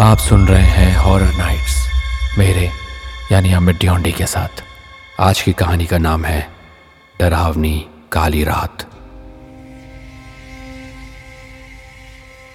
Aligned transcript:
आप 0.00 0.18
सुन 0.18 0.46
रहे 0.48 0.62
हैं 0.62 0.96
हॉरर 0.96 1.32
नाइट्स 1.34 1.76
मेरे, 2.38 2.70
यानी 3.32 3.52
अमित 3.52 3.76
ड्योंडी 3.76 4.12
के 4.12 4.26
साथ। 4.26 4.62
आज 5.20 5.40
की 5.42 5.52
कहानी 5.52 5.86
का 5.86 5.98
नाम 5.98 6.24
है 6.24 6.48
डरावनी 7.20 7.86
काली 8.12 8.44
रात। 8.44 8.86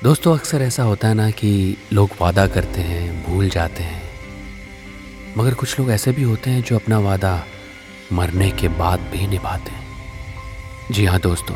दोस्तों, 0.04 0.38
अक्सर 0.38 0.62
ऐसा 0.62 0.84
होता 0.84 1.08
है 1.08 1.14
ना 1.14 1.30
कि 1.32 1.78
लोग 1.94 2.10
वादा 2.22 2.48
करते 2.48 2.82
हैं, 2.82 3.26
भूल 3.26 3.50
जाते 3.50 3.84
हैं। 3.84 4.02
मगर 5.38 5.54
कुछ 5.54 5.80
लोग 5.80 5.92
ऐसे 5.92 6.12
भी 6.12 6.24
होते 6.24 6.50
हैं 6.50 6.64
जो 6.64 6.76
अपना 6.76 7.00
वादा 7.00 7.40
मरने 8.14 8.52
के 8.52 8.68
बाद 8.68 9.00
भी 9.00 9.28
निभाते 9.28 9.72
हैं। 9.72 10.92
जी 10.92 11.06
हाँ 11.06 11.20
दोस्तों, 11.20 11.56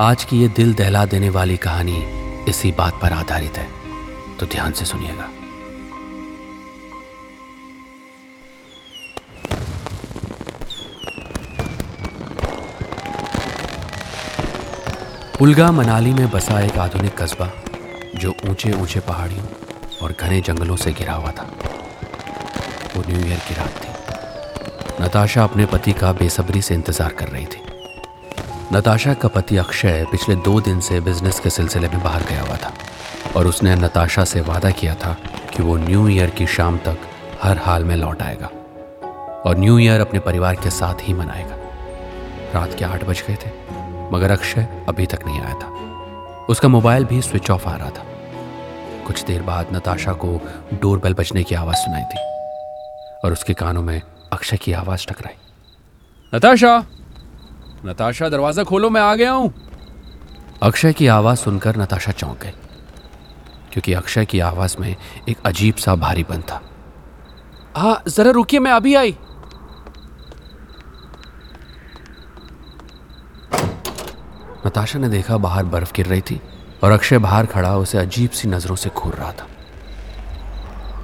आज 0.00 0.24
की 0.24 0.42
ये 0.42 0.48
दिल 0.48 0.74
दहला 0.74 1.04
देने 1.06 1.30
वाली 1.30 1.56
कहानी 1.56 2.06
इसी 2.48 2.72
बात 2.72 3.00
पर 3.02 3.12
आधारित 3.12 3.58
है। 3.58 3.77
तो 4.38 4.46
ध्यान 4.46 4.72
से 4.72 4.84
सुनिएगा। 4.84 5.28
पुलगा 15.38 15.70
मनाली 15.72 16.12
में 16.12 16.28
बसा 16.30 16.60
एक 16.60 16.78
आधुनिक 16.78 17.16
कस्बा, 17.16 17.50
जो 18.14 18.34
ऊँचे 18.48 18.72
ऊँचे 18.72 19.00
पहाड़ियों 19.00 19.44
और 20.02 20.12
घने 20.12 20.40
जंगलों 20.40 20.76
से 20.76 20.92
घिरा 20.92 21.12
हुआ 21.12 21.30
था। 21.30 21.50
वो 22.96 23.02
न्यू 23.08 23.20
ईयर 23.20 23.38
की 23.38 23.54
रात 23.54 23.74
थी। 23.76 25.04
नताशा 25.04 25.44
अपने 25.44 25.66
पति 25.66 25.92
का 25.92 26.12
बेसब्री 26.12 26.62
से 26.62 26.74
इंतज़ार 26.74 27.12
कर 27.12 27.28
रही 27.28 27.46
थी। 27.46 27.67
नताशा 28.72 29.14
का 29.14 29.28
पति 29.28 29.56
अक्षय 29.56 30.06
पिछले 30.10 30.34
दो 30.36 30.60
दिन 30.60 30.80
से 30.80 31.00
बिज़नेस 31.00 31.40
के 31.40 31.50
सिलसिले 31.50 31.88
में 31.88 32.02
बाहर 32.02 32.22
गया 32.22 32.42
हुआ 32.42 32.56
था 32.56 32.72
और 33.36 33.46
उसने 33.46 33.74
नताशा 33.74 34.24
से 34.24 34.40
वादा 34.40 34.70
किया 34.70 34.94
था 34.94 35.16
कि 35.56 35.62
वो 35.62 35.76
न्यू 35.76 36.08
ईयर 36.08 36.30
की 36.30 36.46
शाम 36.46 36.78
तक 36.78 36.98
हर 37.42 37.58
हाल 37.58 37.84
में 37.84 37.96
लौट 37.96 38.22
आएगा 38.22 38.46
और 39.46 39.56
न्यू 39.58 39.78
ईयर 39.78 40.00
अपने 40.00 40.20
परिवार 40.20 40.54
के 40.54 40.70
साथ 40.70 40.94
ही 41.00 41.14
मनाएगा। 41.14 41.56
रात 42.54 42.74
के 42.78 42.84
आठ 42.84 43.04
बज 43.04 43.22
गए 43.28 43.34
थे, 43.34 43.50
मगर 44.12 44.30
अक्षय 44.30 44.84
अभी 44.88 45.06
तक 45.06 45.26
नहीं 45.26 45.40
आया 45.40 45.54
था। 45.54 45.66
उसका 46.48 46.68
मोबाइल 46.68 47.04
भी 47.04 47.22
स्विच 47.22 47.50
ऑफ़ 47.50 47.68
आ 47.68 47.76
रहा 47.76 47.90
था। 47.90 48.04
कुछ 49.06 49.24
देर 49.24 49.42
बाद 49.42 49.66
नताशा 49.72 50.12
को 50.12 50.40
डोरबेल 50.74 51.14
बजने 51.14 51.42
की 51.42 51.54
आवाज़ 51.54 51.76
सुनाई 51.76 52.02
थी 52.02 52.22
और 53.24 53.32
उसके 53.32 53.54
कानों 53.54 53.82
में 53.82 54.00
अक्षय 54.32 54.56
की 54.56 54.72
आवाज़ 54.72 55.06
टकराई। 55.06 55.34
नताशा! 56.34 56.86
नताशा, 57.84 58.28
दरवाज़ा 58.28 58.62
खोलो, 58.64 58.90
मैं 58.90 59.00
आ 59.00 59.14
गया 59.14 59.32
हूँ। 59.32 59.52
अक्षय 60.62 60.92
की 60.92 61.06
आवाज़ 61.06 61.38
सुनकर 61.38 61.76
नताशा 61.76 62.12
चौंक 62.12 62.38
गई, 62.42 62.50
क्योंकि 63.72 63.92
अक्षय 63.92 64.24
की 64.24 64.40
आवाज़ 64.40 64.76
में 64.80 64.94
एक 65.28 65.46
अजीब 65.46 65.74
सा 65.76 65.94
भारीपन 65.96 66.40
था। 66.42 66.60
हाँ 67.76 68.02
जरा 68.08 68.30
रुकिए, 68.30 68.60
मैं 68.60 68.72
अभी 68.72 68.94
आई। 68.94 69.16
नताशा 74.66 74.98
ने 74.98 75.08
देखा 75.08 75.36
बाहर 75.38 75.64
बर्फ़ 75.66 75.92
गिर 75.96 76.06
रही 76.06 76.20
थी 76.20 76.40
और 76.84 76.92
अक्षय 76.92 77.18
बाहर 77.18 77.46
खड़ा 77.46 77.76
उसे 77.76 77.98
अजीब 77.98 78.30
सी 78.30 78.48
नज़रों 78.48 78.76
से 78.76 78.90
घूर 78.90 79.14
रहा 79.14 79.32
था। 79.32 79.46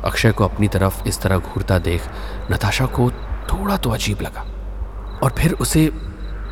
अक्षय 0.05 0.33
को 0.33 0.44
अपनी 0.44 0.69
तरफ़ 0.69 1.09
इस 1.09 1.20
तरह 1.20 1.38
घूरता 1.38 1.78
देख 1.81 2.09
नताशा 2.50 2.86
को 2.86 3.11
थोड़ा 3.50 3.77
तो 3.77 3.91
अजीब 3.91 4.20
लगा 4.22 4.41
और 5.22 5.34
फिर 5.38 5.53
उसे 5.53 5.86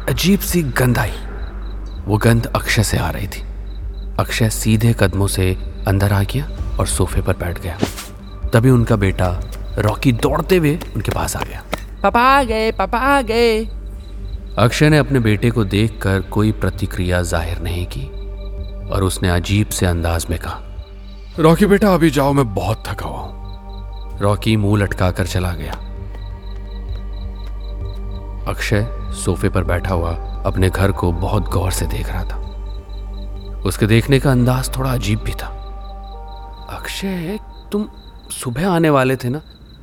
अजीब 0.09 0.41
सी 0.41 0.63
गंध 0.79 0.99
आई। 0.99 1.11
वो 2.07 2.17
गंध 2.17 2.47
अक्षय 2.47 2.83
से 2.83 2.99
आ 2.99 3.11
रही 3.11 3.27
थी। 3.27 3.43
अक्षय 4.21 4.49
सीधे 4.51 4.95
कदमों 5.01 5.27
से 5.27 5.45
अंदर 5.89 6.13
आ 6.13 6.23
गया 6.23 6.49
और 6.81 6.87
सोफे 6.87 7.21
पर 7.23 7.37
बैठ 7.37 7.61
गया। 7.61 7.77
तभी 8.51 8.71
उनका 8.71 8.97
बेटा 8.97 9.29
रॉकी 9.79 10.13
दौड़ते 10.13 10.57
हुए 10.57 10.79
उनके 10.97 11.13
पास 11.13 11.37
आ 11.37 11.43
गया। 11.43 11.63
पापा 12.03 12.21
आ 12.21 12.43
गए 12.43 12.73
पापा 12.73 12.99
आ 12.99 13.21
गए। 13.23 13.65
अक्षय 14.59 14.89
ने 14.91 14.99
अपने 14.99 15.21
बेटे 15.21 15.51
को 15.51 15.65
देखकर 15.65 16.21
कोई 16.31 16.53
प्रतिक्रिया 16.53 17.23
ज़ाहिर 17.23 17.59
नहीं 17.59 17.87
की 17.87 18.05
और 18.89 19.05
उसने 19.05 19.29
अजीब 19.29 19.69
से 19.69 19.87
अंदाज 19.87 20.27
में 20.31 20.39
कहा 20.39 20.61
रॉकी 21.39 21.67
बेटा 21.67 21.95
अभी 21.95 22.11
जाओ 22.11 22.33
मैं 22.33 22.53
बहुत 22.55 22.83
थका 22.89 23.07
हुआ 23.07 23.21
हूँ। 23.21 24.21
रॉकी 24.21 24.57
मुँह 24.57 24.83
लटका 24.83 25.11
कर 25.11 25.27
चला 25.27 25.53
गया। 25.53 25.73
अक्षय 28.49 28.87
सोफे 29.15 29.49
पर 29.49 29.65
बैठा 29.65 29.95
हुआ 29.95 30.13
अपने 30.47 30.71
घर 30.71 30.93
को 30.93 31.13
बहुत 31.13 31.51
गौर 31.51 31.71
से 31.71 31.87
देख 31.87 32.09
रहा 32.09 32.25
था। 32.25 33.61
उसके 33.67 33.87
देखने 33.87 34.19
का 34.21 34.31
अंदाज 34.31 34.77
थोड़ा 34.77 34.93
अजीब 34.93 35.19
भी 35.19 35.33
था। 35.33 35.47
अक्षय, 36.71 37.39
तुम 37.73 37.89
सुबह 38.33 38.69
आने 38.69 38.91
वाले 38.91 39.17
थे 39.17 39.29
ना? 39.29 39.41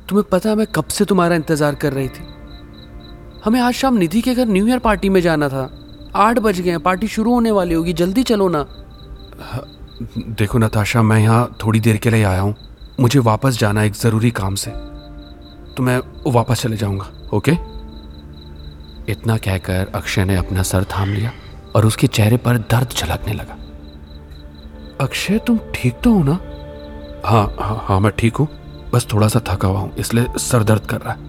तुम्हें 0.08 0.28
पता 0.32 0.48
है 0.50 0.56
मैं 0.56 0.66
कब 0.66 0.84
से 0.84 1.04
तुम्हारा 1.04 1.36
इंतज़ार 1.36 1.74
कर 1.74 1.92
रही 1.92 2.08
थी? 2.08 2.24
हमें 3.44 3.60
आज 3.60 3.74
शाम 3.74 3.96
निधि 3.96 4.20
के 4.20 4.34
घर 4.34 4.46
न्यू 4.46 4.66
ईयर 4.66 4.78
पार्टी 4.78 5.08
में 5.08 5.20
जाना 5.20 5.48
था। 5.48 5.68
आठ 6.16 6.38
बज 6.38 6.60
गए 6.60 6.78
पार्टी 6.78 7.08
शुरू 7.08 7.34
होने 7.34 7.50
वाली 7.50 7.74
होगी, 7.74 7.92
जल्दी 7.92 8.22
चलो 8.22 8.48
ना। 8.48 8.64
देखो 10.30 10.58
नताशा, 10.58 11.02
मैं 11.02 11.18
यहाँ 11.18 11.56
थोड़ी 11.64 11.80
देर 11.80 11.96
के 11.96 12.10
लिए 12.10 12.24
आया 12.24 12.40
हूँ। 12.40 12.54
मुझे 13.00 13.18
वापस 13.18 13.58
जाना 13.58 13.82
एक 13.82 13.94
ज़रूरी 13.94 14.30
काम 14.30 14.54
से। 14.54 14.70
तो 15.74 15.82
मैं 15.82 16.00
वापस 16.26 16.62
चले 16.62 16.76
जाऊँगा, 16.76 17.06
ओके? 17.32 17.52
इतना 19.08 19.36
कहकर 19.36 19.90
अक्षय 19.94 20.24
ने 20.24 20.36
अपना 20.36 20.62
सर 20.62 20.84
थाम 20.92 21.12
लिया 21.14 21.32
और 21.76 21.86
उसके 21.86 22.06
चेहरे 22.06 22.36
पर 22.36 22.58
दर्द 22.70 22.88
झलकने 22.90 23.32
लगा। 23.32 23.56
अक्षय, 25.00 25.38
तुम 25.38 25.58
ठीक 25.74 26.00
तो 26.04 26.12
हो 26.12 26.22
ना? 26.22 26.38
हाँ 27.24 27.44
हाँ 27.60 27.84
हाँ 27.84 28.00
मैं 28.00 28.12
ठीक 28.18 28.36
हूँ। 28.36 28.48
बस 28.92 29.06
थोड़ा 29.12 29.28
सा 29.28 29.40
थका 29.48 29.68
हुआ 29.68 29.78
हूँ, 29.78 29.92
इसलिए 29.98 30.38
सर 30.38 30.62
दर्द 30.62 30.86
कर 30.86 31.00
रहा 31.00 31.12
है। 31.12 31.28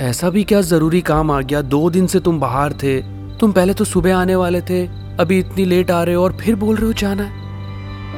ऐसा 0.00 0.30
भी 0.30 0.44
क्या 0.44 0.60
ज़रूरी 0.60 1.00
काम 1.00 1.30
आ 1.30 1.40
गया? 1.40 1.60
दो 1.62 1.88
दिन 1.90 2.06
से 2.06 2.20
तुम 2.20 2.40
बाहर 2.40 2.72
थे। 2.72 3.00
तुम 3.38 3.52
पहले 3.52 3.74
तो 3.74 3.84
सुबह 3.84 4.16
आने 4.16 4.34
वाले 4.36 4.60
थे, 4.60 4.86
अभी 5.20 5.38
इतनी 5.38 5.64
लेट 5.64 5.90
आ 5.90 6.02
रहे 6.02 6.14
हो 6.14 6.22
और 6.24 6.36
फिर 6.36 6.56
बोल 6.56 6.76
रहे 6.76 6.86
हो 6.86 6.92
जाना 6.92 7.30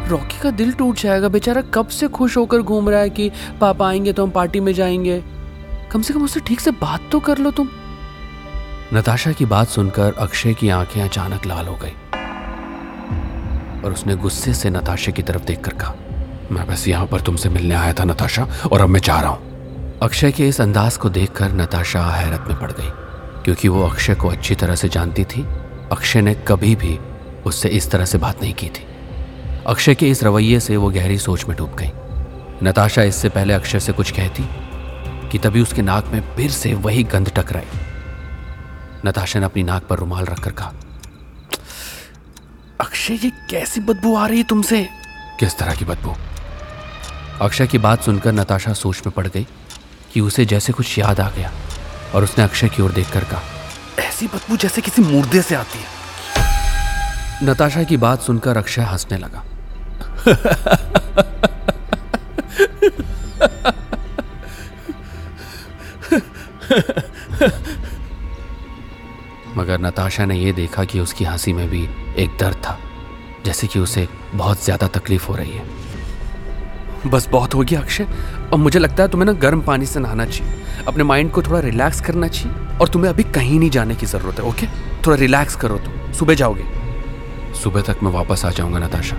रॉकी 0.09 0.38
का 0.41 0.50
दिल 0.50 0.72
टूट 0.72 0.97
जाएगा। 0.97 1.28
बेचारा 1.28 1.62
कब 1.75 1.88
से 1.88 2.09
खुश 2.09 2.37
होकर 2.37 2.62
घूम 2.62 2.88
रहा 2.91 3.00
है 3.00 3.10
कि 3.10 3.31
पापा 3.60 3.88
आएँगे 3.88 4.12
तो 4.12 4.25
हम 4.25 4.31
पार्टी 4.31 4.60
में 4.60 4.72
जाएँगे। 4.72 5.22
कम 5.93 6.03
से 6.03 6.15
कम 6.15 6.25
उससे 6.25 6.41
ठीक 6.41 6.60
से 6.60 6.71
बात 6.72 7.09
तो 7.12 7.21
कर 7.21 7.38
लो 7.38 7.50
तुम। 7.50 7.69
नताशा 8.94 9.32
की 9.32 9.44
बात 9.44 9.69
सुनकर 9.69 10.15
अक्षय 10.19 10.54
की 10.54 10.69
आँखें 10.69 11.03
अचानक 11.03 11.47
लाल 11.47 11.66
हो 11.66 11.78
गई। 11.82 11.91
और 13.84 13.93
उसने 13.93 14.15
गुस्से 14.16 14.54
से 14.54 14.71
नताशा 14.71 15.12
की 15.12 15.22
तरफ़ 15.22 15.43
देखकर 15.43 15.72
कहा, 15.72 15.94
मैं 16.53 16.66
बस 16.66 16.88
यहाँ 16.88 17.06
पर 17.06 17.21
तुमसे 17.21 17.48
मिलने 17.48 17.75
आया 17.75 17.93
था 17.93 18.04
नताशा, 18.04 18.47
और 18.72 18.81
अब 18.81 18.88
मैं 18.88 19.00
जा 19.00 19.21
रहा 19.21 19.31
हूँ। 19.31 19.98
अक्षय 20.03 20.32
के 20.32 20.48
इस 20.48 20.60
अंदाज 20.60 20.97
को 20.97 21.09
देखकर 21.09 21.53
नताशा 21.53 22.04
हैरत 22.04 22.44
में 22.48 22.59
पड़ 22.60 22.71
गई, 22.72 22.91
क्योंकि 23.44 23.69
वो 23.69 23.82
अक्षय 23.88 24.15
को 24.15 24.28
अच्छी 24.28 24.54
तरह 24.54 24.75
से 24.75 24.88
जानती 24.88 25.25
थी। 25.25 25.43
अक्षय 25.93 26.21
ने 26.21 26.34
कभी 26.34 26.77
भी 26.77 26.98
उससे 27.47 27.69
इस 27.69 27.91
तरह 27.91 28.04
से 28.04 28.19
बात 28.19 28.43
नहीं 28.43 28.54
की 28.54 28.69
थी। 28.69 28.87
अक्षय 29.66 29.94
के 29.94 30.09
इस 30.10 30.25
रवैये 30.25 30.60
से 30.60 30.77
वो 30.77 30.91
गहरी 30.91 31.19
सोच 31.19 31.44
में 31.44 31.56
डूब 31.56 31.77
गई। 31.78 31.91
नताशा 32.62 33.03
इससे 33.03 33.28
पहले 33.28 33.54
अक्षय 33.54 33.81
से 33.81 33.93
कुछ 33.93 34.10
कहती 34.10 34.48
कि 35.28 35.38
तभी 35.38 35.62
उसके 35.62 35.82
नाक 35.82 36.06
में 36.06 36.21
फिर 36.37 36.50
से 36.50 36.75
वही 36.75 37.04
गंध 37.04 37.32
टकराई। 37.37 37.66
नताशा 39.06 39.38
ने 39.38 39.44
अपनी 39.44 39.62
नाक 39.62 39.82
पर 39.82 39.98
रुमाल 39.98 40.25
रखकर 40.25 40.50
कहा 40.50 40.72
अक्षय 42.81 43.14
ये 43.14 43.31
कैसी 43.50 43.81
बदबू 43.81 44.16
आ 44.16 44.26
रही 44.26 44.38
है 44.38 44.44
तुमसे? 44.44 44.88
किस 45.41 45.59
तरह 45.59 45.75
की 45.75 45.84
बदबू? 45.84 46.14
अक्षय 47.41 47.66
की 47.66 47.78
बात 47.78 48.03
सुनकर 48.03 48.32
नताशा 48.32 48.72
सोच 48.72 49.03
में 49.06 49.12
पड़ 49.16 49.26
गई 49.26 49.47
कि 50.12 50.20
उसे 50.20 50.44
जैसे 50.44 50.72
कुछ 50.72 50.98
याद 50.98 51.20
आ 51.20 51.31
गया 51.31 51.53
और 52.14 52.25
उसने 52.25 52.44
अक्षय 52.44 52.69
की 52.69 52.82
ओर 52.82 52.92
देखकर 52.92 53.25
कहा 53.25 53.42
ऐसी 53.98 54.26
बदबू 54.26 54.56
जैसे 54.56 54.81
किसी 54.81 55.03
मुर्दे 55.03 55.42
से 55.42 55.54
आती 55.54 55.78
है। 55.78 55.98
नताशा 57.42 57.83
की 57.83 57.97
बात 57.97 58.22
सुनकर 58.22 58.56
अक्षय 58.56 58.83
हंसने 58.83 59.18
लगा। 59.18 59.45
नताशा 69.88 70.24
ने 70.24 70.36
यह 70.36 70.52
देखा 70.52 70.84
कि 70.84 71.00
उसकी 71.00 71.24
हँसी 71.24 71.52
में 71.52 71.68
भी 71.68 71.88
एक 72.18 72.36
दर्द 72.40 72.56
था, 72.56 72.78
जैसे 73.44 73.66
कि 73.66 73.78
उसे 73.78 74.08
बहुत 74.34 74.64
ज़्यादा 74.64 74.86
तकलीफ़ 74.88 75.26
हो 75.26 75.34
रही 75.34 75.52
है। 75.52 75.66
बस 77.06 77.28
बहुत 77.28 77.54
हो 77.54 77.60
गया 77.60 77.80
अक्षय। 77.80 78.06
और 78.52 78.58
मुझे 78.58 78.78
लगता 78.78 79.02
है 79.02 79.08
तुम्हें 79.08 79.26
ना 79.26 79.32
गर्म 79.32 79.60
पानी 79.60 79.86
से 79.86 80.00
नहाना 80.00 80.24
चाहिए। 80.24 80.84
अपने 80.88 81.04
माइंड 81.04 81.30
को 81.30 81.42
थोड़ा 81.42 81.60
रिलैक्स 81.60 82.00
करना 82.00 82.28
चाहिए 82.28 82.76
और 82.78 82.88
तुम्हें 82.88 83.10
अभी 83.10 83.22
कहीं 83.24 83.58
नहीं 83.58 83.70
जाने 83.70 83.94
की 83.94 84.06
ज़रूरत 84.06 84.40
है, 84.40 84.44
ओके? 84.44 84.66
थोड़ा 85.06 85.16
रिलैक्स 85.16 85.56
करो 85.56 85.76
तुम। 85.76 86.12
सुबह 86.12 86.34
जाओगे। 86.34 86.64
सुबह 87.62 87.82
तक 87.82 88.02
मैं 88.02 88.10
वापस 88.10 88.44
आ 88.44 88.50
जाऊँगा 88.50 88.78
नताशा। 88.78 89.16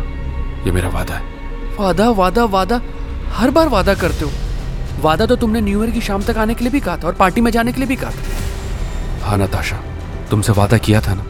ये 0.65 0.71
मेरा 0.71 0.89
वादा 0.89 1.15
है। 1.15 1.77
वादा 1.79 2.09
वादा 2.09 2.45
वादा। 2.45 2.81
हर 3.31 3.51
बार 3.51 3.67
वादा 3.67 3.93
करते 3.93 4.25
हो। 4.25 4.31
वादा 5.01 5.25
तो 5.25 5.35
तुमने 5.35 5.61
न्यू 5.61 5.83
ईयर 5.83 5.91
की 5.91 6.01
शाम 6.01 6.23
तक 6.23 6.37
आने 6.37 6.53
के 6.53 6.63
लिए 6.63 6.71
भी 6.71 6.79
कहा 6.79 6.97
था 6.97 7.07
और 7.07 7.13
पार्टी 7.13 7.41
में 7.41 7.51
जाने 7.51 7.71
के 7.71 7.79
लिए 7.79 7.87
भी 7.87 7.95
कहा 7.95 8.11
था। 8.11 9.25
हाँ 9.25 9.37
नताशा। 9.37 9.79
तुमसे 10.29 10.51
वादा 10.51 10.77
किया 10.77 11.01
था 11.01 11.13
ना? 11.13 11.23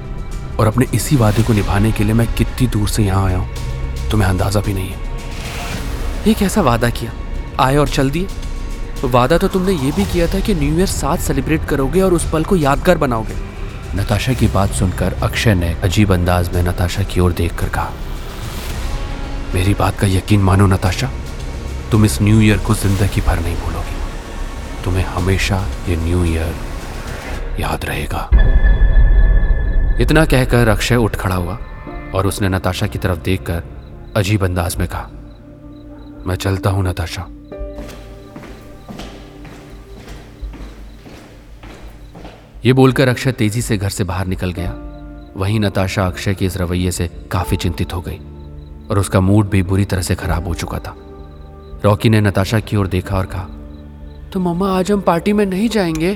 और 0.59 0.67
अपने 0.67 0.85
इसी 0.93 1.15
वादे 1.15 1.43
को 1.43 1.53
निभाने 1.53 1.91
के 1.91 2.03
लिए 2.03 2.13
मैं 2.13 2.27
कितनी 2.35 2.67
दूर 2.67 2.89
से 2.89 3.03
यहाँ 3.03 3.25
आया 3.25 3.37
हूँ। 3.37 4.09
तुम्हें 4.11 4.29
अंदाज़ा 4.29 4.61
भी 4.61 4.73
नहीं 4.73 4.89
है। 4.89 6.27
ये 6.27 6.33
कैसा 6.33 6.61
वादा 6.61 6.89
किया? 6.91 7.11
आए 7.59 7.75
और 7.77 7.87
चल 7.89 8.09
दिए। 8.09 8.27
वादा 9.05 9.37
तो 9.37 9.47
तुमने 9.47 9.73
ये 9.73 9.91
भी 9.91 10.05
किया 10.05 10.27
था 10.27 10.39
कि 10.39 10.53
न्यू 10.55 10.77
ईयर 10.77 10.87
साथ 10.87 11.17
सेलिब्रेट 11.17 11.65
करोगे 11.65 12.01
और 12.01 12.13
उस 12.13 12.29
पल 12.31 12.43
को 12.43 12.55
यादगार 12.55 12.97
बनाओगे। 12.97 13.35
नताशा 13.95 14.33
की 14.33 14.47
बात 14.47 14.71
सुनकर 14.71 15.13
अक्षय 15.23 15.53
ने 15.55 15.73
अजीब 15.83 16.13
अंदाज 16.13 16.53
में 16.53 16.61
नताशा 16.63 17.03
की 17.03 17.19
ओर 17.19 17.31
देखकर 17.33 17.69
कहा, 17.69 17.91
मेरी 19.53 19.73
बात 19.73 19.99
का 19.99 20.07
यकीन 20.07 20.41
मानो 20.41 20.67
नताशा, 20.67 21.09
तुम 21.91 22.05
इस 22.05 22.21
न्यू 22.21 22.41
ईयर 22.41 22.57
को 22.57 22.75
ज़िंदगी 22.75 23.21
भर 23.21 23.39
नहीं 23.39 23.55
भूलोगी। 23.55 24.83
तुम्हें 24.83 25.05
हमेशा 25.05 25.65
ये 25.89 25.95
न्यू 25.97 26.23
ईयर 26.25 26.53
याद 27.59 27.85
रहेगा। 27.85 28.29
इतना 30.01 30.25
कहकर 30.25 30.67
अक्षय 30.67 30.95
उठ 30.95 31.15
खड़ा 31.15 31.35
हुआ 31.35 31.57
और 32.15 32.27
उसने 32.27 32.49
नताशा 32.49 32.87
की 32.87 32.99
तरफ़ 32.99 33.19
देखकर 33.19 33.63
अजीब 34.17 34.43
अंदाज 34.43 34.75
में 34.75 34.87
कहा, 34.87 35.09
मैं 36.27 36.35
चलता 36.35 36.69
हूँ 36.69 36.83
नताशा। 36.83 37.27
ये 42.65 42.73
बोलकर 42.73 43.07
अक्षय 43.07 43.31
तेज़ी 43.31 43.61
से 43.61 43.77
घर 43.77 43.89
से 43.89 44.03
बाहर 44.03 44.27
निकल 44.27 44.51
गया। 44.51 44.73
वहीं 45.37 45.59
नताशा 45.59 46.05
अक्षय 46.05 46.33
के 46.33 46.45
इस 46.45 46.57
रवैये 46.57 46.91
से 46.91 47.07
काफ़ी 47.31 47.57
चिंतित 47.57 47.93
हो 47.93 48.01
गई 48.01 48.17
और 48.89 48.99
उसका 48.99 49.19
मूड 49.19 49.49
भी 49.49 49.61
बुरी 49.63 49.85
तरह 49.85 50.01
से 50.01 50.15
खराब 50.15 50.47
हो 50.47 50.53
चुका 50.53 50.79
था। 50.79 50.95
रॉकी 51.85 52.09
ने 52.09 52.21
नताशा 52.21 52.59
की 52.59 52.75
ओर 52.75 52.87
देखा 52.87 53.17
और 53.17 53.25
कहा 53.25 53.47
तो 54.33 54.39
मम्मा, 54.39 54.69
आज 54.69 54.91
हम 54.91 55.01
पार्टी 55.01 55.33
में 55.33 55.45
नहीं 55.45 55.69
जाएँगे? 55.69 56.15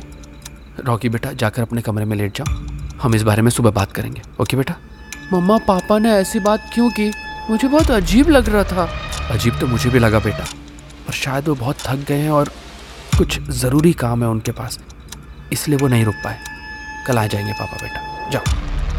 रॉकी 0.79 1.09
बेटा 1.09 1.31
जाकर 1.33 1.61
अपने 1.61 1.81
कमरे 1.81 2.05
में 2.05 2.15
लेट 2.17 2.37
जाओ। 2.37 2.53
हम 3.01 3.15
इस 3.15 3.23
बारे 3.23 3.41
में 3.41 3.49
सुबह 3.51 3.71
बात 3.71 3.91
करेंगे। 3.91 4.21
ओके 4.41 4.57
बेटा? 4.57 4.75
मम्मा 5.33 5.57
पापा 5.57 5.97
ने 5.99 6.11
ऐसी 6.11 6.39
बात 6.39 6.69
क्यों 6.73 6.89
की? 6.89 7.11
मुझे 7.49 7.67
बहुत 7.67 7.91
अजीब 7.91 8.29
लग 8.29 8.49
रहा 8.49 8.63
था। 8.63 8.89
अजीब 9.31 9.59
तो 9.59 9.67
मुझे 9.67 9.89
भी 9.89 9.99
लगा 9.99 10.19
बेटा 10.19 10.45
पर 11.07 11.13
शायद 11.13 11.47
वो 11.47 11.55
बहुत 11.55 11.77
थक 11.79 12.05
गए 12.07 12.17
हैं 12.17 12.31
और 12.31 12.51
कुछ 13.17 13.39
ज़रूरी 13.51 13.93
काम 13.93 14.23
है 14.23 14.29
उनके 14.29 14.51
पास 14.51 14.79
इसलिए 15.53 15.77
वो 15.77 15.87
नहीं 15.87 16.05
रुक 16.05 16.15
पाए। 16.15 16.39
कल 17.07 17.17
आ 17.17 17.25
जाएँगे 17.27 17.53
पापा 17.53 17.77
बेटा। 17.81 18.29
जाओ। 18.29 18.43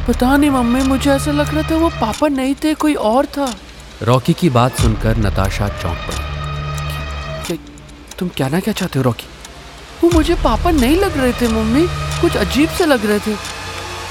पता 0.09 0.37
नहीं 0.37 0.51
मम्मी 0.51 0.83
मुझे 0.83 1.11
ऐसा 1.11 1.33
लग 1.33 1.55
रहा 1.55 1.71
था 1.71 1.77
वो 1.77 1.89
पापा 1.91 2.29
नहीं 2.29 2.55
थे 2.55 2.75
कोई 2.75 2.95
और 2.95 3.27
था। 3.27 3.55
रॉकी 4.03 4.33
की 4.33 4.51
बात 4.51 4.81
सुनकर 4.81 5.17
नताशा 5.17 5.69
चौंक 5.83 5.99
पड़ी। 6.09 7.59
तुम 8.19 8.29
क्या 8.29 8.49
ना 8.49 8.61
क्या 8.61 8.75
चाहते 8.75 8.99
हो 8.99 9.03
रॉकी? 9.03 9.27
वो 10.05 10.11
मुझे 10.11 10.35
पापा 10.35 10.71
नहीं 10.71 10.97
लग 10.97 11.19
रहे 11.19 11.33
थे, 11.33 11.49
मम्मी। 11.49 11.87
कुछ 12.21 12.37
अजीब 12.37 12.69
से 12.69 12.87
लग 12.87 13.07
रहे 13.07 13.19
थे। 13.19 13.35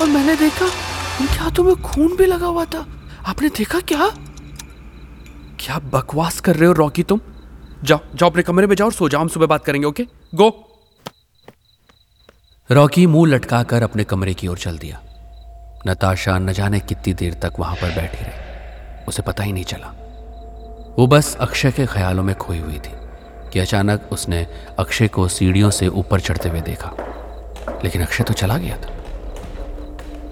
और 0.01 0.07
मैंने 0.07 0.35
देखा, 0.35 0.65
उनके 1.21 1.33
हाथों 1.33 1.63
में 1.63 1.75
खून 1.75 2.15
भी 2.15 2.25
लगा 2.25 2.45
हुआ 2.45 2.65
था। 2.65 2.87
आपने 3.25 3.49
देखा 3.49 3.79
क्या? 3.79 4.09
क्या 5.59 5.79
बकवास 5.79 6.39
कर 6.39 6.55
रहे 6.55 6.67
हो, 6.67 6.73
रॉकी 6.73 7.03
तुम? 7.03 7.21
जाओ 7.83 7.99
जाओ 8.15 8.29
अपने 8.29 8.43
कमरे 8.43 8.67
में 8.67 8.75
जाओ 8.75 8.85
और 8.85 8.93
सो 8.93 9.09
जाओ, 9.09 9.21
हम 9.21 9.27
सुबह 9.27 9.45
बात 9.45 9.65
करेंगे, 9.65 9.87
ओके? 9.87 10.03
गो। 10.35 10.69
रॉकी 12.71 13.07
मुँह 13.07 13.29
लटकाकर 13.29 13.83
अपने 13.83 14.03
कमरे 14.03 14.33
की 14.33 14.47
ओर 14.47 14.57
चल 14.57 14.77
दिया। 14.77 15.01
नताशा 15.87 16.37
न 16.37 16.53
जाने 16.53 16.79
कितनी 16.79 17.13
देर 17.13 17.33
तक 17.33 17.53
वहाँ 17.59 17.75
पर 17.75 17.95
बैठी 17.95 18.23
रही। 18.23 19.05
उसे 19.05 19.21
पता 19.21 19.43
ही 19.43 19.53
नहीं 19.53 19.63
चला। 19.63 19.87
वो 20.99 21.07
बस 21.07 21.35
अक्षय 21.35 21.71
के 21.71 21.85
ख्यालों 21.85 22.23
में 22.23 22.35
खोई 22.35 22.59
हुई 22.59 22.79
थी। 22.79 23.02
कि 23.53 23.59
अचानक 23.59 24.09
उसने 24.11 24.47
अक्षय 24.79 25.07
को 25.07 25.27
सीढ़ियों 25.27 25.71
से 25.71 25.87
ऊपर 25.87 26.19
चढ़ते 26.19 26.49
हुए 26.49 26.61
देखा। 26.61 26.91
लेकिन 27.83 28.01
अक्षय 28.01 28.23
तो 28.23 28.33
चला 28.33 28.57
गया 28.57 28.77
था। 28.77 28.89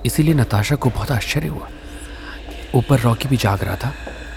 इसीलिए 0.06 0.34
नताशा 0.34 0.76
को 0.76 0.90
बहुत 0.90 1.12
आश्चर्य 1.12 1.48
हुआ। 1.48 1.68
ऊपर 2.76 3.00
रॉकी 3.00 3.28
भी 3.28 3.38
जाग 3.38 3.64
रहा 3.64 3.76
था। 3.76 3.94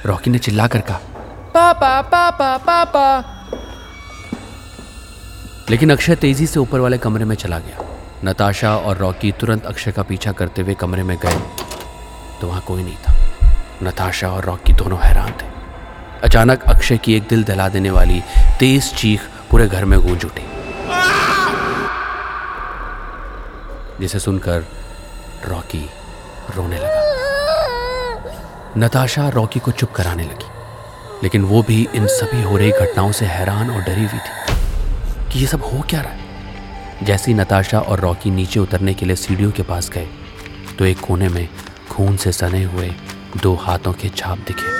रॉकी 0.07 0.31
ने 0.31 0.39
चिल्लाकर 0.39 0.81
कहा, 0.81 1.01
पापा 1.55 2.03
पापा 2.03 2.57
पापा! 2.57 3.25
लेकिन 5.71 5.93
अक्षय 5.93 6.15
तेज़ी 6.15 6.47
से 6.47 6.61
ऊपर 6.61 6.81
वाले 6.81 6.99
कमरे 6.99 7.25
में 7.25 7.37
चला 7.37 7.59
गया। 7.59 7.79
नताशा 8.25 8.77
और 8.77 8.97
रॉकी 8.97 9.33
तुरंत 9.33 9.67
अक्षय 9.67 9.93
का 9.93 10.03
पीछा 10.03 10.33
करते 10.33 10.63
हुए 10.63 10.75
कमरे 10.75 11.03
में 11.03 11.19
गए 11.23 11.39
तो 12.41 12.47
वहाँ 12.47 12.61
कोई 12.61 12.83
नहीं 12.83 12.97
था। 12.97 13.15
नताशा 13.83 14.29
और 14.29 14.45
रॉकी 14.45 14.73
दोनों 14.73 14.99
हैरान 14.99 15.31
थे। 15.31 15.55
अचानक 16.25 16.63
अक्षय 16.63 16.97
की 16.97 17.15
एक 17.15 17.23
दिल 17.23 17.45
दहला 17.45 17.69
देने 17.69 17.91
वाली 17.91 18.23
तेज 18.59 18.93
चीख 18.95 19.21
पूरे 19.51 19.67
घर 19.67 19.85
में 19.85 19.99
गूंज 20.01 20.25
उठी। 20.25 20.43
जिसे 24.01 24.19
सुनकर 24.19 24.65
रॉकी 25.47 25.85
रोने 26.57 26.77
लगा। 26.77 27.03
नताशा 28.79 29.29
रॉकी 29.29 29.61
को 29.61 29.71
चुप 29.71 29.93
कराने 29.93 30.25
लगी, 30.25 30.49
लेकिन 31.23 31.45
वो 31.45 31.63
भी 31.63 31.87
इन 31.95 32.07
सभी 32.09 32.43
हो 32.43 32.57
रही 32.57 32.71
घटनाओं 32.71 33.13
से 33.13 33.27
हैरान 33.27 33.71
और 33.71 33.81
डरी 33.83 34.05
हुई 34.05 34.19
थी 34.19 35.31
कि 35.33 35.39
ये 35.39 35.47
सब 35.47 35.63
हो 35.65 35.81
क्या 35.91 36.01
रहा 36.01 36.13
है। 36.13 37.05
जैसे 37.05 37.31
ही 37.31 37.39
नताशा 37.39 37.79
और 37.81 38.01
रॉकी 38.01 38.31
नीचे 38.31 38.61
उतरने 38.61 38.95
के 38.95 39.07
लिए 39.07 39.17
सीढ़ियों 39.17 39.51
के 39.51 39.63
पास 39.63 39.91
गए 39.91 40.09
तो 40.79 40.85
एक 40.85 41.01
कोने 41.01 41.29
में 41.29 41.49
खून 41.91 42.17
से 42.17 42.33
सने 42.33 42.63
हुए 42.65 42.95
दो 43.43 43.55
हाथों 43.55 43.93
के 43.93 44.09
छाप 44.09 44.39
दिखे। 44.39 44.73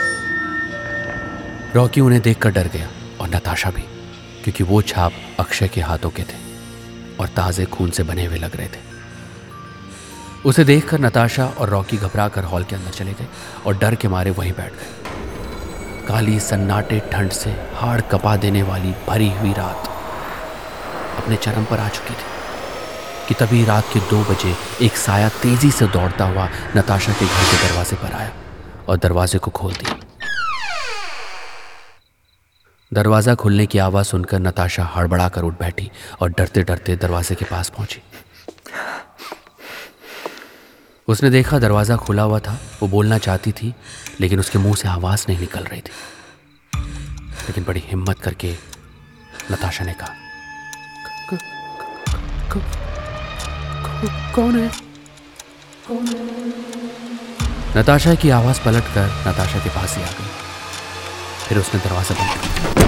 रॉकी 1.75 2.01
उन्हें 2.01 2.23
देखकर 2.23 2.51
डर 2.51 2.69
गया। 2.69 2.89
और 3.25 3.31
नताशा 3.31 3.71
भी, 3.71 3.83
क्योंकि 4.45 4.65
वो 4.65 4.81
छाप 4.85 5.13
अक्षय 5.41 5.69
के 5.69 5.81
हाथों 5.81 6.11
के 6.11 6.23
थे 6.23 6.43
और 7.21 7.29
ताज़े 7.37 7.65
खून 7.67 7.91
से 7.91 8.03
बने 8.03 8.25
हुए 8.27 8.39
लग 8.39 8.57
रहे 8.57 8.67
थे। 8.67 8.83
उसे 10.45 10.65
देखकर 10.65 11.01
नताशा 11.01 11.47
और 11.49 11.69
रॉकी 11.69 11.97
घबरा 11.99 12.29
कर 12.29 12.45
हॉल 12.45 12.65
के 12.65 12.77
अंदर 12.77 12.91
चले 12.91 13.13
गए 13.13 13.27
और 13.67 13.77
डर 13.79 13.95
के 13.95 14.09
मारे 14.09 14.31
वहीं 14.33 14.53
बैठ 14.53 14.73
गए। 14.73 16.07
काली 16.07 16.39
सन्नाटे 16.41 17.01
ठंड 17.13 17.31
से 17.33 17.51
हाड़ 17.75 18.01
कपा 18.13 18.37
देने 18.37 18.63
वाली 18.63 18.93
भरी 19.09 19.31
हुई 19.33 19.53
रात 19.53 19.89
अपने 21.19 21.37
चरम 21.37 21.65
पर 21.65 21.79
आ 21.79 21.89
चुकी 21.89 22.15
थी, 22.15 22.33
कि 23.29 23.35
तभी 23.35 23.65
रात 23.65 23.85
के 23.93 24.01
दो 24.11 24.23
बजे 24.25 24.55
एक 24.83 24.97
साया 24.99 25.29
तेज़ी 25.43 25.71
से 25.71 25.87
दौड़ता 25.89 26.25
हुआ 26.27 26.49
नताशा 26.77 27.13
के 27.13 27.27
घर 27.27 27.51
के 27.51 27.69
दरवाजे 27.69 27.97
पर 27.97 28.13
आया 28.13 28.33
और 28.89 28.97
दरवाजे 28.99 29.39
को 29.39 29.51
खोल 29.53 29.73
दिया। 29.75 30.01
दरवाज़ा 32.95 33.35
खुलने 33.35 33.65
की 33.67 33.79
आवाज़ 33.79 34.07
सुनकर 34.07 34.39
नताशा 34.39 34.85
हड़बड़ा 34.95 35.29
कर 35.29 35.43
उठ 35.43 35.59
बैठी 35.59 35.91
और 36.21 36.31
डरते 36.31 36.63
डरते 36.63 36.97
दरवाजे 36.97 37.35
के 37.35 37.45
पास 37.45 37.69
पहुँची। 37.69 38.03
उसने 41.09 41.31
देखा 41.31 41.59
दरवाज़ा 41.59 41.97
खुला 41.97 42.23
हुआ 42.23 42.39
था, 42.39 42.59
वो 42.83 42.89
बोलना 42.89 43.19
चाहती 43.19 43.53
थी, 43.53 43.75
लेकिन 44.21 44.41
उसके 44.41 44.59
मुँह 44.59 44.75
से 44.75 44.89
आवाज़ 44.89 45.25
नहीं 45.29 45.39
निकल 45.41 45.65
रही 45.65 45.81
थी। 45.81 45.93
लेकिन 47.47 47.65
बड़ी 47.65 47.83
हिम्मत 47.87 48.19
करके 48.19 48.53
नताशा 49.51 49.85
ने 49.85 49.95
कहा 49.95 50.15
कौन 54.35 54.59
है? 54.59 54.71
नताशा 57.77 58.15
की 58.15 58.31
आवाज़ 58.31 58.61
पलटकर 58.65 59.07
नताशा 59.29 59.59
के 59.59 59.71
पास 59.71 59.97
ही 59.97 60.03
आ 60.03 60.07
गई। 60.09 60.29
फिर 61.49 61.59
उसने 61.59 61.81
दरवाज़ा 61.81 62.15
बंद 62.15 62.31
कर 62.31 62.84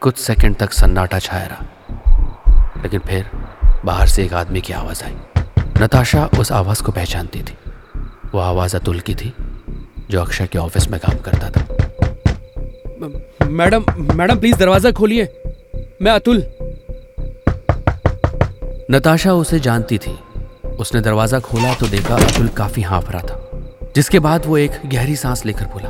कुछ 0.00 0.18
सेकंड 0.18 0.56
तक 0.56 0.72
सन्नाटा 0.72 1.18
छाया 1.18 1.46
रहा। 1.46 1.64
लेकिन 2.82 3.00
फिर 3.00 3.30
बाहर 3.84 4.06
से 4.06 4.24
एक 4.24 4.32
आदमी 4.32 4.60
की 4.60 4.72
आवाज़ 4.72 5.04
आई। 5.04 5.16
नताशा 5.80 6.28
उस 6.38 6.52
आवाज़ 6.52 6.82
को 6.82 6.92
पहचानती 6.92 7.42
थी। 7.42 7.56
वो 8.34 8.38
आवाज़ 8.38 8.76
अतुल 8.76 9.00
की 9.00 9.14
थी 9.14 9.34
जो 10.10 10.20
अक्षय 10.20 10.46
के 10.46 10.58
ऑफ़िस 10.58 10.88
में 10.88 11.00
काम 11.00 11.18
करता 11.18 11.50
था। 11.50 11.62
मैडम 13.46 13.84
मैडम 14.14 14.38
प्लीज़ 14.38 14.56
दरवाज़ा 14.56 14.90
खोलिए। 14.90 15.24
मैं 16.02 16.12
अतुल। 16.12 16.42
नताशा 18.90 19.32
उसे 19.32 19.60
जानती 19.60 19.98
थी। 19.98 20.18
उसने 20.78 21.00
दरवाज़ा 21.00 21.40
खोला 21.40 21.74
तो 21.74 21.86
देखा 21.86 22.16
अतुल 22.16 22.48
काफ़ी 22.48 22.82
हाँफ 22.82 23.10
रहा 23.10 23.22
था। 23.22 23.50
जिसके 23.96 24.18
बाद 24.18 24.46
वो 24.46 24.58
एक 24.58 24.80
गहरी 24.86 25.16
सांस 25.16 25.44
लेकर 25.46 25.64
बोला 25.64 25.88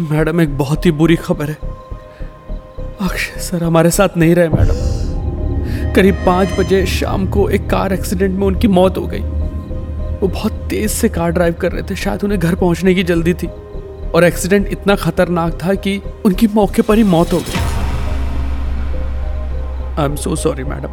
मैडम, 0.00 0.40
एक 0.40 0.58
बहुत 0.58 0.86
ही 0.86 0.90
बुरी 0.90 1.16
खबर 1.16 1.48
है। 1.48 1.58
अक्षय 3.00 3.40
सर 3.40 3.64
हमारे 3.64 3.90
साथ 3.90 4.08
नहीं 4.16 4.34
रहे, 4.34 4.48
मैडम। 4.48 5.92
करीब 5.92 6.14
पाँच 6.26 6.48
बजे 6.58 6.86
शाम 6.86 7.26
को 7.26 7.48
एक 7.48 7.70
कार 7.70 7.92
एक्सीडेंट 7.92 8.38
में 8.38 8.46
उनकी 8.46 8.68
मौत 8.68 8.98
हो 8.98 9.06
गई। 9.06 9.20
वो 10.20 10.28
बहुत 10.28 10.52
तेज 10.52 10.90
से 10.90 11.08
कार 11.08 11.30
ड्राइव 11.30 11.52
कर 11.52 11.72
रहे 11.72 11.82
थे, 11.82 11.96
शायद 11.96 12.24
उन्हें 12.24 12.40
घर 12.40 12.54
पहुँचने 12.54 12.94
की 12.94 13.02
जल्दी 13.02 13.34
थी। 13.34 13.46
और 14.14 14.24
एक्सीडेंट 14.24 14.68
इतना 14.68 14.96
खतरनाक 14.96 15.58
था 15.64 15.74
कि 15.74 16.02
उनकी 16.24 16.46
मौके 16.46 16.82
पर 16.82 16.96
ही 16.96 17.04
मौत 17.04 17.32
हो 17.32 17.38
गई। 17.38 17.58
I 19.98 20.04
am 20.04 20.16
so 20.16 20.36
sorry 20.36 20.64
madam. 20.64 20.88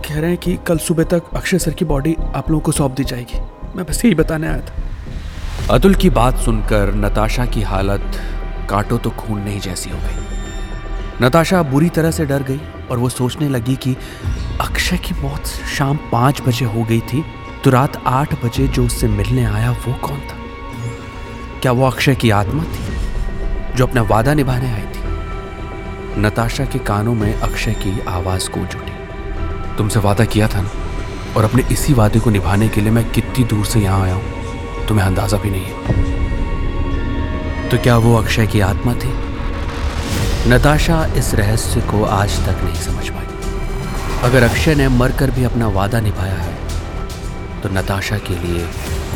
कह 0.00 0.20
रहे 0.20 0.30
हैं 0.30 0.38
कि 0.38 0.58
कल 0.66 0.78
सुबह 0.78 1.04
तक 1.04 1.22
अक्षय 1.36 1.58
सर 1.58 1.70
की 1.70 1.84
बॉडी 1.84 2.16
आप 2.34 2.50
लोगों 2.50 2.62
को 2.62 2.72
सौंप 2.72 2.92
दी 2.92 3.04
जाएगी। 3.04 3.38
मैं 3.76 3.86
बस 3.86 4.04
यही 4.04 4.14
बताने 4.14 4.46
आया 4.46 4.60
था। 4.60 4.81
अतुल 5.70 5.94
की 5.94 6.08
बात 6.10 6.38
सुनकर 6.38 6.94
नताशा 6.94 7.44
की 7.46 7.62
हालत 7.62 8.12
काटो 8.70 8.96
तो 8.98 9.10
खून 9.10 9.40
नहीं 9.40 9.60
जैसी 9.60 9.90
हो 9.90 9.98
गई। 9.98 11.24
नताशा 11.24 11.62
बुरी 11.62 11.88
तरह 11.88 12.10
से 12.10 12.24
डर 12.26 12.42
गई 12.42 12.60
और 12.90 12.98
वो 12.98 13.08
सोचने 13.08 13.48
लगी 13.48 13.76
कि 13.76 13.96
अक्षय 14.60 14.96
की 14.96 15.14
मौत 15.14 15.46
शाम 15.46 15.96
पाँच 16.12 16.42
बजे 16.42 16.64
हो 16.64 16.82
गई 16.82 17.00
थी 17.00 17.24
तो 17.64 17.70
रात 17.70 18.02
आठ 18.06 18.34
बजे 18.44 18.66
जो 18.68 18.84
उससे 18.86 19.08
मिलने 19.08 19.44
आया 19.44 19.70
वो 19.70 19.94
कौन 19.94 20.18
था? 20.18 20.36
क्या 21.62 21.72
वो 21.72 21.86
अक्षय 21.86 22.14
की 22.14 22.30
आत्मा 22.30 22.64
थी 22.64 23.76
जो 23.76 23.86
अपना 23.86 24.02
वादा 24.02 24.34
निभाने 24.34 24.72
आई 24.72 24.82
थी? 24.82 26.20
नताशा 26.20 26.64
के 26.64 26.78
कानों 26.78 27.14
में 27.14 27.34
अक्षय 27.34 27.72
की 27.72 28.00
आवाज़ 28.00 28.50
गूंज 28.50 28.76
उठी। 28.76 29.76
तुमसे 29.76 30.00
वादा 30.00 30.24
किया 30.24 30.48
था 30.48 30.62
ना? 30.62 30.70
और 31.36 31.44
अपने 31.44 31.62
इसी 31.72 31.92
वादे 31.92 32.18
को 32.18 32.30
निभाने 32.30 32.68
के 32.68 32.80
लिए 32.80 32.90
मैं 32.90 33.10
कितनी 33.10 33.44
दूर 33.44 33.64
से 33.64 33.80
यहाँ 33.80 34.02
आया 34.02 34.14
हूँ? 34.14 34.41
तुम्हें 34.92 35.06
अंदाज़ा 35.06 35.38
भी 35.38 35.50
नहीं 35.50 35.64
है। 35.64 35.74
तो 37.68 37.76
क्या 37.82 37.96
वो 37.98 38.14
अक्षय 38.16 38.46
की 38.46 38.60
आत्मा 38.60 38.92
थी? 38.94 39.12
नताशा 40.48 41.04
इस 41.16 41.34
रहस्य 41.34 41.80
को 41.80 42.00
आज 42.06 42.34
तक 42.46 42.56
नहीं 42.64 42.80
समझ 42.82 43.08
पाई। 43.08 43.28
अगर 44.22 44.42
अक्षय 44.42 44.74
ने 44.74 44.88
मरकर 44.90 45.30
भी 45.30 45.44
अपना 45.44 45.68
वादा 45.68 46.00
निभाया 46.00 46.34
है 46.34 46.56
तो 47.62 47.68
नताशा 47.68 48.18
के 48.18 48.34
लिए 48.36 48.66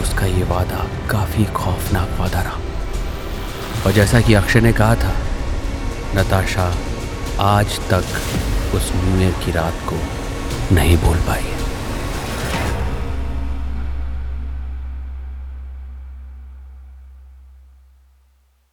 उसका 0.02 0.26
ये 0.26 0.44
वादा 0.44 0.80
काफ़ी 1.10 1.44
खौफनाक 1.54 2.16
वादा 2.20 2.40
रहा। 2.40 2.60
और 3.86 3.92
जैसा 3.92 4.20
कि 4.20 4.34
अक्षय 4.34 4.60
ने 4.60 4.72
कहा 4.72 4.94
था, 4.94 5.12
नताशा 6.16 6.66
आज 7.40 7.78
तक 7.90 8.04
उस 8.74 8.84
न्यू 8.94 9.20
ईयर 9.20 9.34
की 9.44 9.52
रात 9.52 9.76
को 9.88 9.98
नहीं 10.74 10.96
बोल 10.98 11.18
पाई। 11.28 11.55